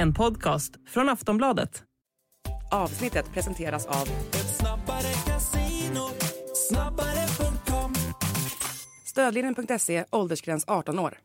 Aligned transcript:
En 0.00 0.14
podcast 0.14 0.72
från 0.88 1.08
Aftonbladet. 1.08 1.82
Avsnittet 2.70 3.32
presenteras 3.32 3.86
av 3.86 4.08
Stödlinjen.se, 9.04 10.04
åldersgräns 10.10 10.64
18 10.66 10.98
år. 10.98 11.18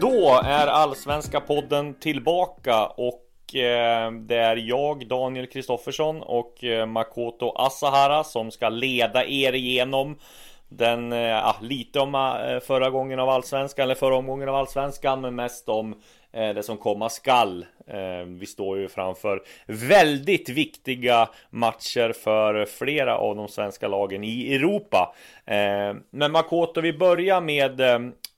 Då 0.00 0.40
är 0.44 0.66
Allsvenska 0.66 1.40
podden 1.40 1.94
tillbaka 1.94 2.86
och 2.86 3.23
Eh, 3.54 4.10
det 4.12 4.36
är 4.36 4.56
jag, 4.56 5.06
Daniel 5.06 5.46
Kristoffersson 5.46 6.22
och 6.22 6.64
eh, 6.64 6.86
Makoto 6.86 7.52
Asahara 7.56 8.24
som 8.24 8.50
ska 8.50 8.68
leda 8.68 9.24
er 9.24 9.52
igenom 9.52 10.18
den, 10.68 11.12
ja, 11.12 11.56
lite 11.60 12.00
om 12.00 12.12
förra 12.66 12.90
gången 12.90 13.20
av 13.20 13.28
Allsvenskan 13.28 13.82
eller 13.82 13.94
förra 13.94 14.16
omgången 14.16 14.48
av 14.48 14.54
Allsvenskan 14.54 15.20
men 15.20 15.34
mest 15.34 15.68
om 15.68 15.94
det 16.32 16.62
som 16.64 16.76
komma 16.76 17.08
skall. 17.08 17.66
Vi 18.26 18.46
står 18.46 18.78
ju 18.78 18.88
framför 18.88 19.42
väldigt 19.66 20.48
viktiga 20.48 21.28
matcher 21.50 22.12
för 22.12 22.64
flera 22.64 23.18
av 23.18 23.36
de 23.36 23.48
svenska 23.48 23.88
lagen 23.88 24.24
i 24.24 24.54
Europa. 24.54 25.14
Men 26.10 26.32
Makoto, 26.32 26.80
vi 26.80 26.92
börjar 26.92 27.40
med 27.40 27.80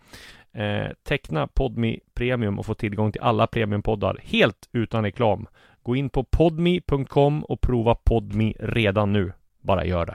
Eh, 0.52 0.88
teckna 1.02 1.46
Podmi 1.46 2.00
Premium 2.14 2.58
och 2.58 2.66
få 2.66 2.74
tillgång 2.74 3.12
till 3.12 3.20
alla 3.20 3.46
premiumpoddar 3.46 4.20
helt 4.22 4.68
utan 4.72 5.04
reklam. 5.04 5.46
Gå 5.82 5.96
in 5.96 6.10
på 6.10 6.24
podmi.com 6.24 7.44
och 7.44 7.60
prova 7.60 7.94
Podmi 7.94 8.56
redan 8.60 9.12
nu. 9.12 9.32
Bara 9.60 9.84
gör 9.84 10.06
det. 10.06 10.14